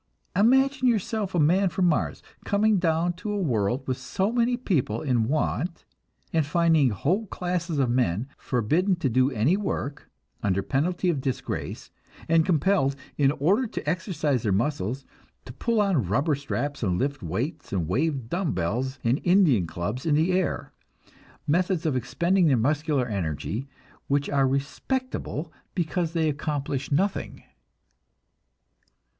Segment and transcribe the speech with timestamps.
[0.35, 5.03] Imagine yourself a man from Mars, coming down to a world with so many people
[5.03, 5.85] in want,
[6.33, 10.09] and finding whole classes of men forbidden to do any work,
[10.41, 11.91] under penalty of disgrace,
[12.27, 15.05] and compelled, in order to exercise their muscles,
[15.45, 20.03] to pull on rubber straps and lift weights and wave dumb bells and Indian clubs
[20.07, 20.73] in the air
[21.45, 23.67] methods of expending their muscular energy
[24.07, 27.43] which are respectable because they accomplish nothing!